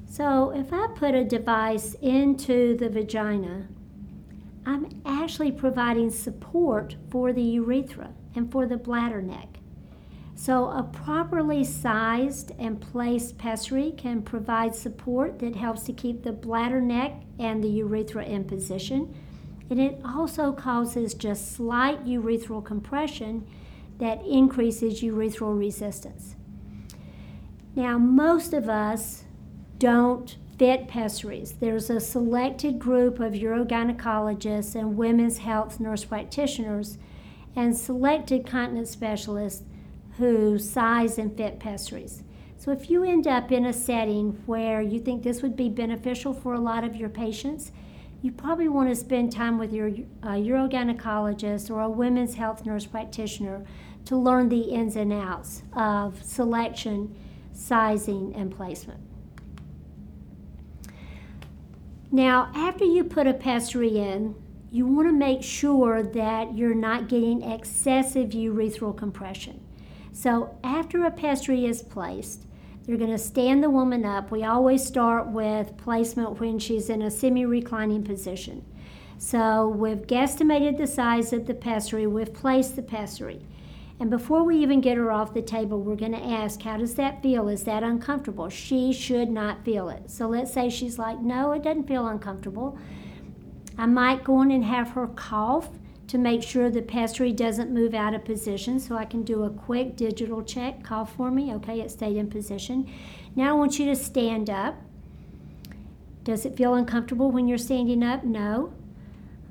[0.07, 3.67] So if I put a device into the vagina,
[4.65, 9.57] I'm actually providing support for the urethra and for the bladder neck.
[10.37, 16.33] So, a properly sized and placed pessary can provide support that helps to keep the
[16.33, 19.15] bladder neck and the urethra in position.
[19.69, 23.47] And it also causes just slight urethral compression
[23.97, 26.35] that increases urethral resistance.
[27.73, 29.23] Now, most of us
[29.79, 31.53] don't fit pessaries.
[31.53, 36.97] There's a selected group of urogynecologists and women's health nurse practitioners
[37.55, 39.63] and selected continence specialists
[40.17, 42.23] who size and fit pessaries.
[42.57, 46.33] So if you end up in a setting where you think this would be beneficial
[46.33, 47.71] for a lot of your patients,
[48.21, 49.89] you probably want to spend time with your
[50.23, 53.63] uh, urogynecologist or a women's health nurse practitioner
[54.05, 57.15] to learn the ins and outs of selection,
[57.53, 59.01] sizing, and placement.
[62.11, 64.35] Now, after you put a pessary in,
[64.71, 69.64] you want to make sure that you're not getting excessive urethral compression.
[70.15, 72.45] So after a pessary is placed,
[72.85, 74.31] they're going to stand the woman up.
[74.31, 78.63] We always start with placement when she's in a semi reclining position.
[79.17, 83.41] So we've guesstimated the size of the pessary, we've placed the pessary.
[83.99, 86.95] And before we even get her off the table, we're going to ask, How does
[86.95, 87.49] that feel?
[87.49, 88.47] Is that uncomfortable?
[88.47, 90.09] She should not feel it.
[90.09, 92.79] So let's say she's like, No, it doesn't feel uncomfortable.
[93.77, 95.69] I might go in and have her cough
[96.07, 98.79] to make sure the pessary doesn't move out of position.
[98.79, 100.83] So I can do a quick digital check.
[100.83, 101.53] Call for me.
[101.55, 102.87] Okay, it stayed in position.
[103.35, 104.75] Now I want you to stand up
[106.23, 108.23] Does it feel uncomfortable when you're standing up?
[108.23, 108.73] No.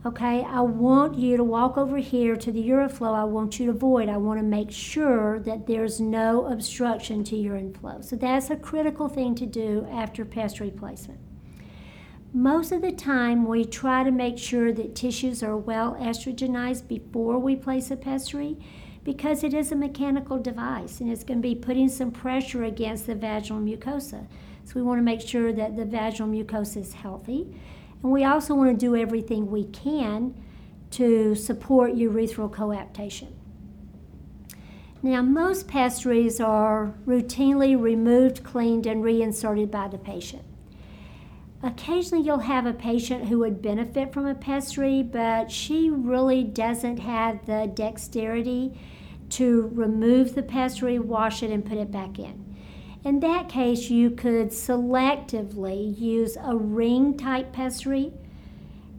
[0.05, 3.15] Okay, I want you to walk over here to the uroflow.
[3.15, 4.09] I want you to void.
[4.09, 8.01] I want to make sure that there's no obstruction to urine flow.
[8.03, 11.21] So that's a critical thing to do after pessary placement.
[12.37, 17.39] Most of the time, we try to make sure that tissues are well estrogenized before
[17.39, 18.59] we place a pessary
[19.05, 23.07] because it is a mechanical device and it's going to be putting some pressure against
[23.07, 24.27] the vaginal mucosa.
[24.65, 27.55] So we want to make sure that the vaginal mucosa is healthy.
[28.03, 30.35] And we also want to do everything we can
[30.91, 33.33] to support urethral coaptation.
[35.05, 40.43] Now, most pessaries are routinely removed, cleaned, and reinserted by the patient.
[41.65, 46.99] Occasionally, you'll have a patient who would benefit from a pessary, but she really doesn't
[46.99, 48.79] have the dexterity
[49.31, 52.55] to remove the pessary, wash it, and put it back in.
[53.03, 58.13] In that case, you could selectively use a ring type pessary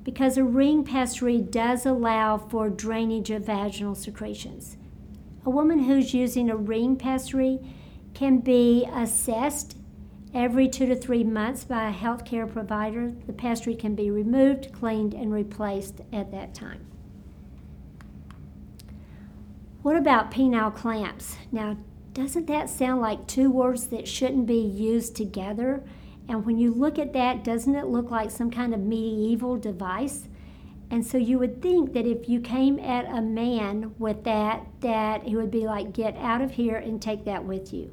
[0.03, 4.75] because a ring pessary does allow for drainage of vaginal secretions.
[5.45, 7.59] A woman who's using a ring pessary
[8.15, 9.77] can be assessed
[10.35, 13.13] every two to three months by a healthcare provider.
[13.25, 16.85] The pessary can be removed, cleaned, and replaced at that time.
[19.81, 21.37] What about penile clamps?
[21.51, 21.77] Now,
[22.13, 25.83] doesn't that sound like two words that shouldn't be used together?
[26.27, 30.27] And when you look at that, doesn't it look like some kind of medieval device?
[30.89, 35.23] And so you would think that if you came at a man with that, that
[35.23, 37.91] he would be like, get out of here and take that with you.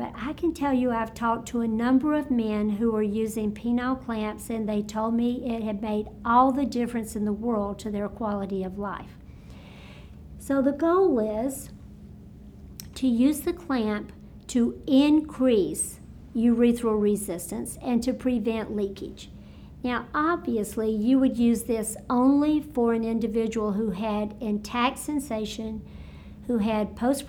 [0.00, 3.52] But I can tell you, I've talked to a number of men who are using
[3.52, 7.78] penile clamps, and they told me it had made all the difference in the world
[7.80, 9.18] to their quality of life.
[10.38, 11.68] So the goal is
[12.94, 14.14] to use the clamp
[14.46, 16.00] to increase
[16.34, 19.28] urethral resistance and to prevent leakage.
[19.84, 25.86] Now, obviously, you would use this only for an individual who had intact sensation,
[26.46, 27.26] who had post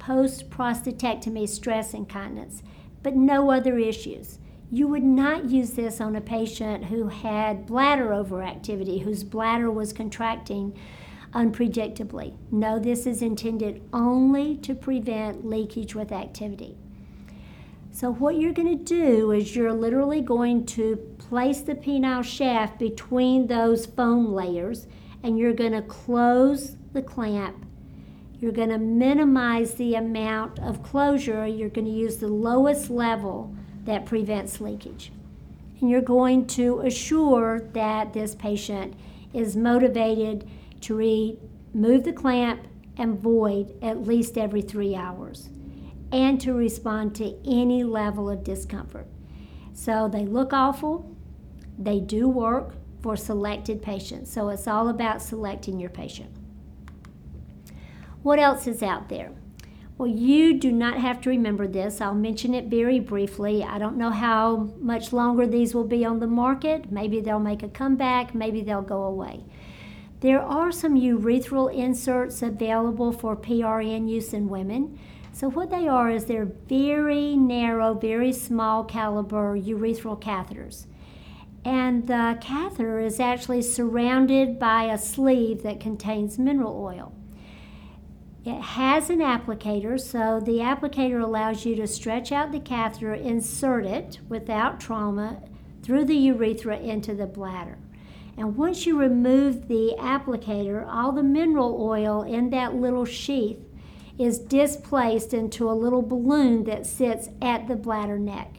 [0.00, 2.62] prostatectomy stress incontinence,
[3.02, 4.38] but no other issues.
[4.72, 9.92] You would not use this on a patient who had bladder overactivity, whose bladder was
[9.92, 10.76] contracting
[11.32, 12.34] unpredictably.
[12.50, 16.76] No, this is intended only to prevent leakage with activity.
[17.92, 22.78] So, what you're going to do is you're literally going to place the penile shaft
[22.78, 24.86] between those foam layers
[25.22, 27.66] and you're going to close the clamp.
[28.40, 31.46] You're going to minimize the amount of closure.
[31.46, 35.12] You're going to use the lowest level that prevents leakage.
[35.80, 38.94] And you're going to assure that this patient
[39.34, 40.48] is motivated
[40.82, 42.66] to remove the clamp
[42.96, 45.50] and void at least every three hours
[46.10, 49.06] and to respond to any level of discomfort.
[49.74, 51.14] So they look awful,
[51.78, 54.32] they do work for selected patients.
[54.32, 56.39] So it's all about selecting your patient.
[58.22, 59.32] What else is out there?
[59.96, 62.00] Well, you do not have to remember this.
[62.00, 63.62] I'll mention it very briefly.
[63.64, 66.90] I don't know how much longer these will be on the market.
[66.92, 69.44] Maybe they'll make a comeback, maybe they'll go away.
[70.20, 74.98] There are some urethral inserts available for PRN use in women.
[75.32, 80.86] So, what they are is they're very narrow, very small caliber urethral catheters.
[81.64, 87.14] And the catheter is actually surrounded by a sleeve that contains mineral oil.
[88.42, 93.84] It has an applicator, so the applicator allows you to stretch out the catheter, insert
[93.84, 95.42] it without trauma
[95.82, 97.76] through the urethra into the bladder.
[98.38, 103.58] And once you remove the applicator, all the mineral oil in that little sheath
[104.18, 108.54] is displaced into a little balloon that sits at the bladder neck.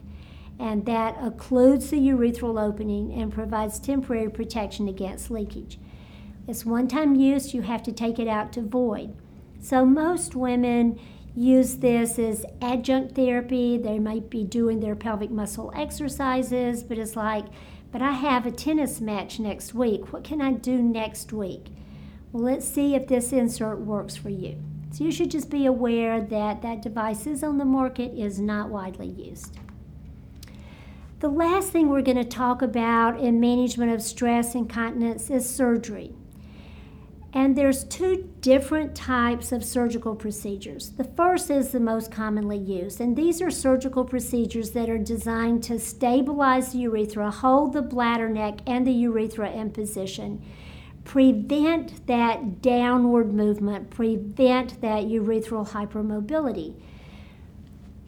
[0.60, 5.80] And that occludes the urethral opening and provides temporary protection against leakage.
[6.46, 9.16] It's one time use, you have to take it out to void.
[9.62, 11.00] So most women
[11.34, 13.78] use this as adjunct therapy.
[13.78, 17.46] They might be doing their pelvic muscle exercises, but it's like
[17.92, 20.12] but I have a tennis match next week.
[20.12, 21.66] What can I do next week?
[22.32, 24.56] Well, let's see if this insert works for you.
[24.90, 28.70] So you should just be aware that that device is on the market, is not
[28.70, 29.58] widely used.
[31.20, 36.14] The last thing we're going to talk about in management of stress incontinence is surgery.
[37.34, 40.90] And there's two different types of surgical procedures.
[40.90, 45.62] The first is the most commonly used, and these are surgical procedures that are designed
[45.64, 50.44] to stabilize the urethra, hold the bladder neck and the urethra in position,
[51.04, 56.74] prevent that downward movement, prevent that urethral hypermobility.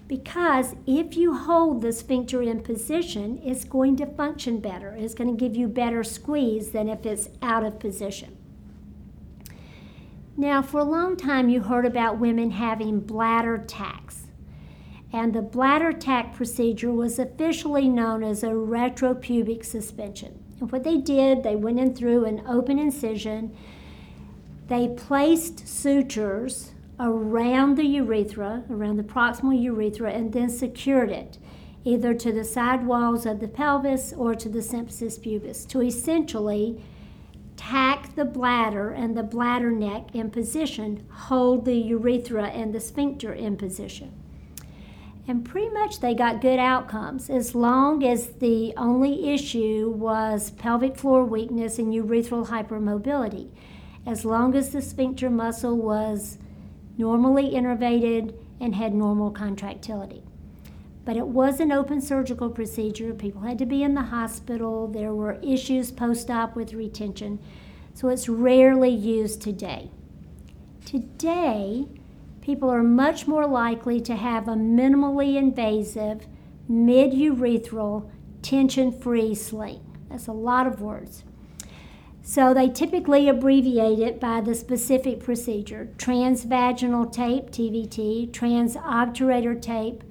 [0.07, 4.95] Because if you hold the sphincter in position, it's going to function better.
[4.99, 8.34] It's going to give you better squeeze than if it's out of position.
[10.37, 14.27] Now, for a long time, you heard about women having bladder tacks.
[15.13, 20.43] And the bladder tack procedure was officially known as a retropubic suspension.
[20.61, 23.57] And what they did, they went in through an open incision,
[24.67, 31.39] they placed sutures around the urethra, around the proximal urethra, and then secured it
[31.85, 36.83] either to the side walls of the pelvis or to the symphysis pubis to essentially
[37.57, 43.33] tack the bladder and the bladder neck in position, hold the urethra and the sphincter
[43.33, 44.13] in position.
[45.27, 50.97] And pretty much they got good outcomes as long as the only issue was pelvic
[50.97, 53.49] floor weakness and urethral hypermobility.
[54.07, 56.37] As long as the sphincter muscle was
[56.99, 60.23] normally innervated and had normal contractility.
[61.05, 63.13] But it was an open surgical procedure.
[63.13, 64.89] People had to be in the hospital.
[64.89, 67.39] There were issues post op with retention.
[67.93, 69.91] So it's rarely used today.
[70.85, 71.87] Today,
[72.41, 76.27] people are much more likely to have a minimally invasive,
[76.69, 78.11] mid urethral,
[78.43, 79.81] tension free sling.
[80.11, 81.25] That's a lot of words.
[82.23, 90.03] So they typically abbreviate it by the specific procedure transvaginal tape, TVT, transobturator tape,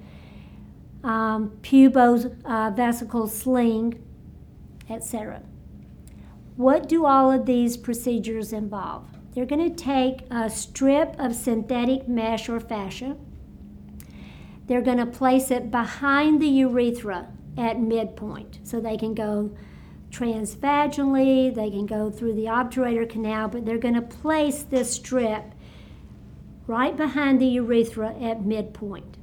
[1.04, 4.02] um, pubovesical uh, sling,
[4.90, 5.42] etc.
[6.56, 9.06] What do all of these procedures involve?
[9.34, 13.16] They're going to take a strip of synthetic mesh or fascia.
[14.66, 17.28] They're going to place it behind the urethra
[17.58, 19.54] at midpoint so they can go
[20.10, 25.44] transvaginally, they can go through the obturator canal, but they're going to place this strip
[26.66, 29.16] right behind the urethra at midpoint.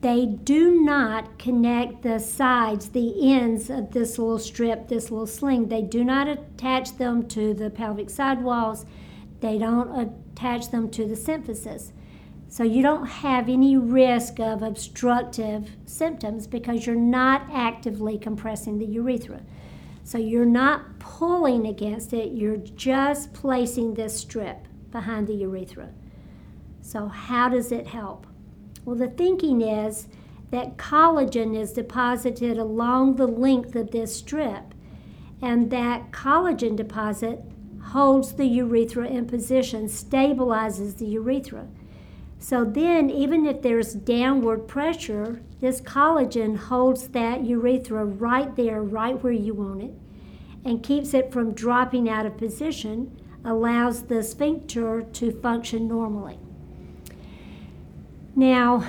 [0.00, 5.68] They do not connect the sides, the ends of this little strip, this little sling.
[5.68, 8.84] They do not attach them to the pelvic sidewalls.
[9.40, 9.98] They don't
[10.34, 11.92] attach them to the symphysis.
[12.48, 18.86] So you don't have any risk of obstructive symptoms because you're not actively compressing the
[18.86, 19.40] urethra.
[20.04, 25.88] So you're not pulling against it, you're just placing this strip behind the urethra.
[26.82, 28.25] So, how does it help?
[28.86, 30.06] Well, the thinking is
[30.52, 34.74] that collagen is deposited along the length of this strip,
[35.42, 37.40] and that collagen deposit
[37.86, 41.66] holds the urethra in position, stabilizes the urethra.
[42.38, 49.20] So then, even if there's downward pressure, this collagen holds that urethra right there, right
[49.20, 49.94] where you want it,
[50.64, 56.38] and keeps it from dropping out of position, allows the sphincter to function normally.
[58.38, 58.84] Now,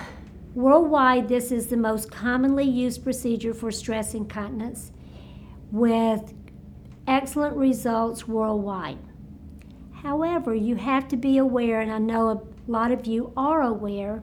[0.54, 4.92] worldwide, this is the most commonly used procedure for stress incontinence
[5.72, 6.34] with
[7.08, 8.98] excellent results worldwide.
[10.04, 14.22] However, you have to be aware, and I know a lot of you are aware,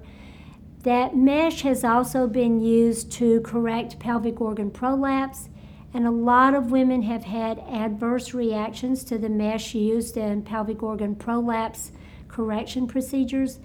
[0.83, 5.49] that mesh has also been used to correct pelvic organ prolapse,
[5.95, 10.83] and a lot of women have had adverse reactions to the mesh used in pelvic
[10.83, 11.93] organ prolapse
[12.29, 13.59] correction procedures.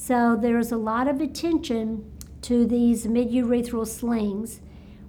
[0.00, 2.10] So there's a lot of attention
[2.42, 4.60] to these midurethral slings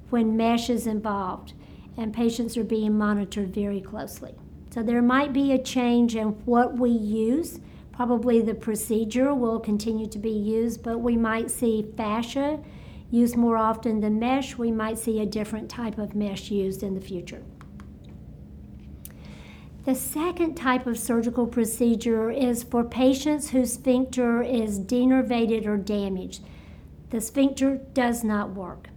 [0.10, 1.54] when mesh is involved,
[1.96, 4.34] and patients are being monitored very closely.
[4.72, 7.60] So there might be a change in what we use
[8.00, 12.58] Probably the procedure will continue to be used, but we might see fascia
[13.12, 14.58] used more often than mesh.
[14.58, 17.44] We might see a different type of mesh used in the future.
[19.86, 26.42] The second type of surgical procedure is for patients whose sphincter is denervated or damaged.
[27.12, 28.90] The sphincter does not work.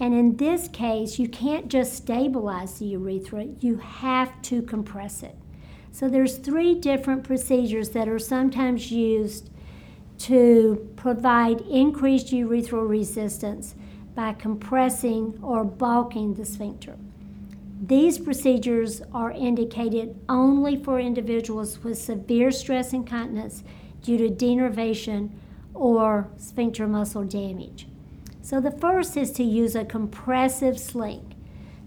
[0.00, 5.36] And in this case, you can't just stabilize the urethra, you have to compress it.
[5.92, 9.50] So there's three different procedures that are sometimes used
[10.18, 13.74] to provide increased urethral resistance
[14.14, 16.96] by compressing or bulking the sphincter.
[17.82, 23.64] These procedures are indicated only for individuals with severe stress incontinence
[24.02, 25.30] due to denervation
[25.72, 27.86] or sphincter muscle damage.
[28.42, 31.34] So the first is to use a compressive sling.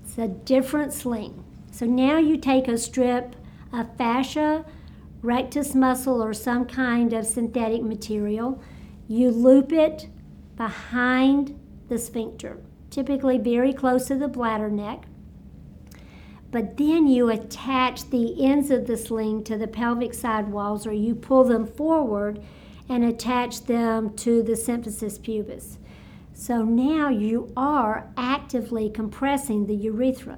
[0.03, 1.43] It's a different sling.
[1.71, 3.35] So now you take a strip
[3.71, 4.65] of fascia,
[5.21, 8.59] rectus muscle, or some kind of synthetic material.
[9.07, 10.09] You loop it
[10.55, 12.57] behind the sphincter,
[12.89, 15.05] typically very close to the bladder neck.
[16.53, 20.93] But then you attach the ends of the sling to the pelvic side walls or
[20.93, 22.43] you pull them forward
[22.87, 25.79] and attach them to the symphysis pubis.
[26.35, 30.37] So now you are actively compressing the urethra.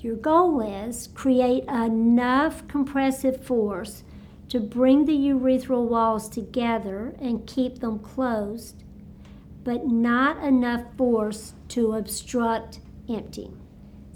[0.00, 4.04] Your goal is create enough compressive force
[4.48, 8.84] to bring the urethral walls together and keep them closed,
[9.64, 13.61] but not enough force to obstruct emptying.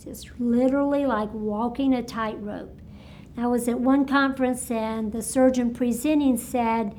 [0.06, 2.80] It's literally like walking a tightrope.
[3.36, 6.94] I was at one conference and the surgeon presenting said,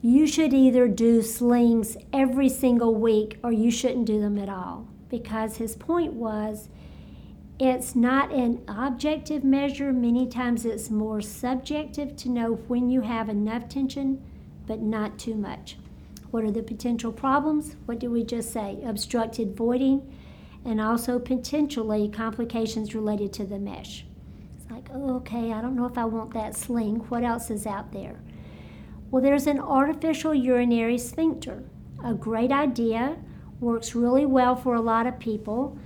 [0.00, 4.86] you should either do slings every single week or you shouldn't do them at all.
[5.08, 6.68] Because his point was,
[7.58, 9.92] it's not an objective measure.
[9.92, 14.22] Many times it's more subjective to know when you have enough tension,
[14.66, 15.76] but not too much.
[16.30, 17.74] What are the potential problems?
[17.86, 18.78] What did we just say?
[18.84, 20.14] Obstructed voiding
[20.68, 24.04] and also potentially complications related to the mesh.
[24.54, 26.96] It's like, oh, okay, I don't know if I want that sling.
[27.08, 28.20] What else is out there?
[29.10, 31.64] Well, there's an artificial urinary sphincter.
[32.04, 33.16] A great idea,
[33.60, 35.78] works really well for a lot of people.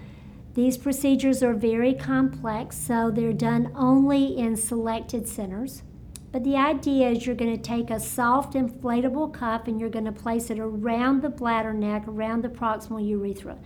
[0.54, 5.84] These procedures are very complex, so they're done only in selected centers.
[6.32, 10.06] But the idea is you're going to take a soft inflatable cuff and you're going
[10.06, 13.58] to place it around the bladder neck, around the proximal urethra.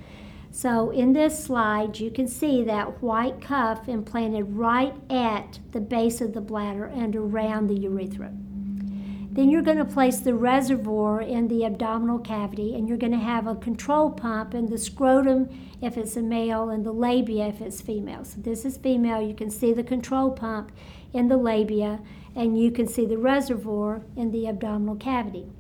[0.57, 6.23] So in this slide, you can see that white cuff implanted right at the base
[6.23, 8.33] of the bladder and around the urethra.
[9.33, 13.19] Then you're going to place the reservoir in the abdominal cavity and you're going to
[13.19, 15.51] have a control pump in the scrotum
[15.83, 18.25] if it's a male and the labia if it's female.
[18.25, 19.21] So this is female.
[19.21, 20.73] You can see the control pump
[21.13, 22.01] in the labia
[22.35, 25.51] and you can see the reservoir in the abdominal cavity.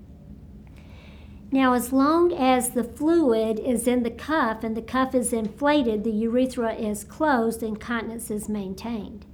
[1.56, 6.04] Now, as long as the fluid is in the cuff and the cuff is inflated,
[6.04, 9.24] the urethra is closed and continence is maintained.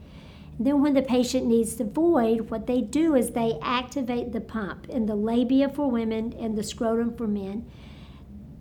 [0.56, 4.88] Then, when the patient needs to void, what they do is they activate the pump
[4.88, 7.68] in the labia for women and the scrotum for men.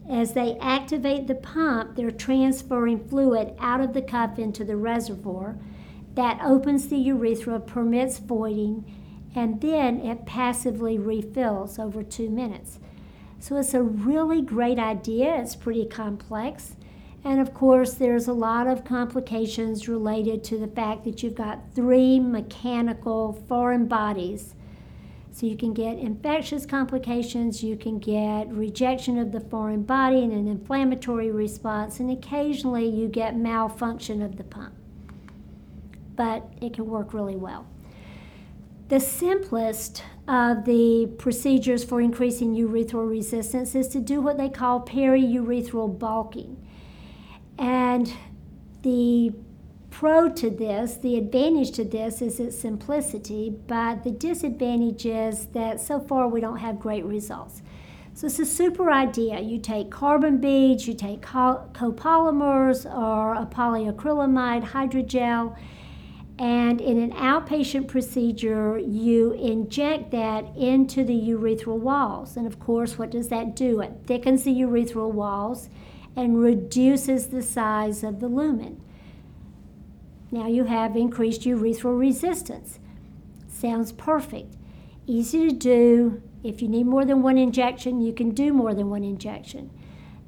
[0.10, 5.56] As they activate the pump, they're transferring fluid out of the cuff into the reservoir.
[6.16, 8.92] That opens the urethra, permits voiding,
[9.36, 12.80] and then it passively refills over two minutes.
[13.42, 15.36] So it's a really great idea.
[15.42, 16.76] It's pretty complex.
[17.24, 21.74] And of course, there's a lot of complications related to the fact that you've got
[21.74, 24.54] three mechanical foreign bodies.
[25.32, 30.34] So you can get infectious complications, you can get rejection of the foreign body and
[30.34, 34.76] an inflammatory response, and occasionally you get malfunction of the pump.
[36.16, 37.66] But it can work really well.
[38.90, 46.00] The simplest the procedures for increasing urethral resistance is to do what they call periurethral
[46.00, 46.58] bulking.
[47.58, 48.14] And
[48.82, 49.34] the
[49.90, 55.82] pro to this, the advantage to this is its simplicity, but the disadvantage is that
[55.82, 57.62] so far we don't have great results.
[58.14, 59.40] So it's a super idea.
[59.40, 65.58] You take carbon beads, you take copolymers or a polyacrylamide hydrogel,
[66.42, 72.36] and in an outpatient procedure, you inject that into the urethral walls.
[72.36, 73.80] And of course, what does that do?
[73.80, 75.70] It thickens the urethral walls
[76.16, 78.82] and reduces the size of the lumen.
[80.32, 82.80] Now you have increased urethral resistance.
[83.48, 84.56] Sounds perfect.
[85.06, 86.24] Easy to do.
[86.44, 89.70] If you need more than one injection, you can do more than one injection.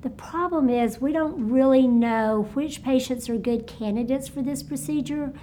[0.04, 5.34] The problem is we don't really know which patients are good candidates for this procedure.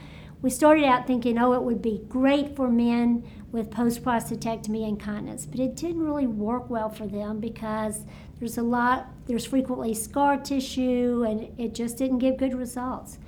[0.43, 5.45] We started out thinking, oh, it would be great for men with post prostatectomy incontinence,
[5.45, 8.05] but it didn't really work well for them because
[8.39, 13.19] there's a lot, there's frequently scar tissue, and it just didn't give good results.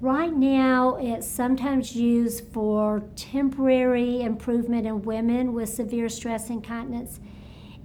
[0.00, 7.18] Right now, it's sometimes used for temporary improvement in women with severe stress incontinence.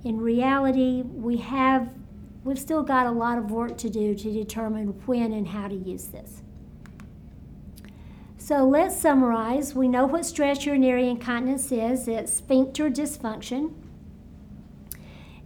[0.03, 1.89] In reality, we have
[2.43, 5.75] we've still got a lot of work to do to determine when and how to
[5.75, 6.41] use this.
[8.47, 9.75] So let's summarize.
[9.75, 12.07] We know what stress urinary incontinence is.
[12.07, 13.73] It's sphincter dysfunction.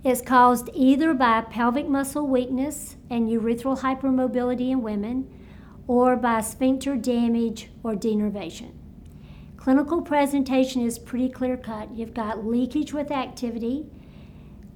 [0.04, 5.28] It's caused either by pelvic muscle weakness and urethral hypermobility in women
[5.88, 8.74] or by sphincter damage or denervation.
[9.58, 11.96] Clinical presentation is pretty clear cut.
[11.96, 13.88] You've got leakage with activity.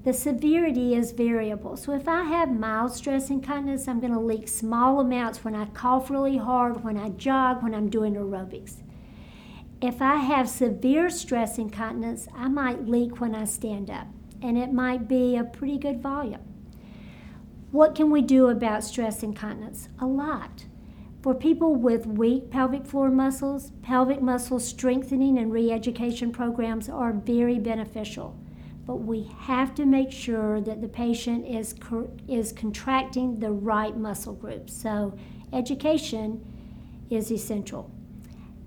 [0.06, 1.76] The severity is variable.
[1.78, 5.66] So if I have mild stress incontinence, I'm going to leak small amounts when I
[5.66, 8.84] cough really hard, when I jog, when I'm doing aerobics.
[9.82, 14.06] If I have severe stress incontinence, I might leak when I stand up
[14.44, 16.54] and it might be a pretty good volume.
[17.72, 19.90] What can we do about stress incontinence?
[19.98, 20.66] A lot.
[21.24, 27.12] For people with weak pelvic floor muscles, pelvic muscle strengthening and re education programs are
[27.12, 28.40] very beneficial.
[28.86, 31.74] But we have to make sure that the patient is,
[32.28, 34.74] is contracting the right muscle groups.
[34.74, 35.18] So,
[35.52, 36.46] education
[37.10, 37.90] is essential.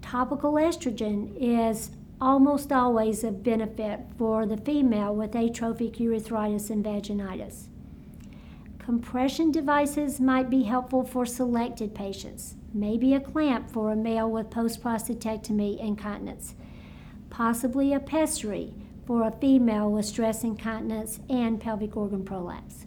[0.02, 1.90] Topical estrogen is
[2.20, 7.66] almost always a benefit for the female with atrophic urethritis and vaginitis.
[8.78, 14.50] Compression devices might be helpful for selected patients, maybe a clamp for a male with
[14.50, 16.54] post prostatectomy incontinence,
[17.28, 18.72] possibly a pessary
[19.08, 22.84] for a female with stress incontinence and pelvic organ prolapse.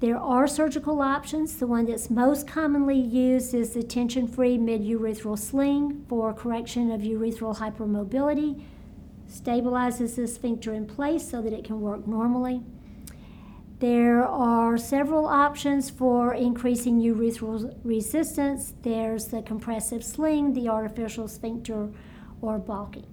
[0.00, 1.56] There are surgical options.
[1.56, 6.90] The one that's most commonly used is the tension free mid urethral sling for correction
[6.90, 8.62] of urethral hypermobility,
[9.30, 12.62] stabilizes the sphincter in place so that it can work normally.
[13.80, 18.72] There are several options for increasing urethral resistance.
[18.80, 21.90] There's the compressive sling, the artificial sphincter,
[22.40, 23.04] or bulking.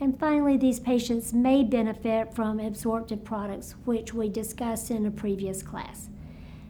[0.00, 5.62] And finally, these patients may benefit from absorptive products, which we discussed in a previous
[5.62, 6.08] class.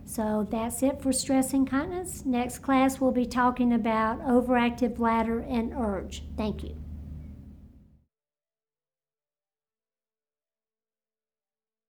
[0.04, 2.26] So that's it for stress incontinence.
[2.26, 6.24] Next class, we'll be talking about overactive bladder and urge.
[6.36, 6.79] Thank you.